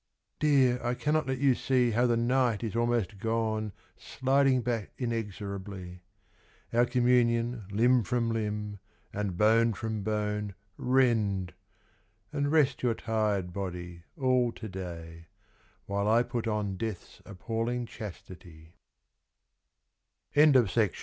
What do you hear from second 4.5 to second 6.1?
back inexorably;